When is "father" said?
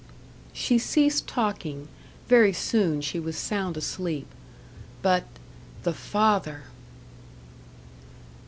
5.93-6.63